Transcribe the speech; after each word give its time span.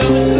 coming. 0.00 0.31